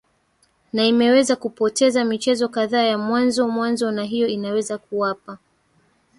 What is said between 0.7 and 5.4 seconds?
na imeweza kupoteza michezo kadhaa ya mwanzo mwanzo na hiyo inaweza kuwapa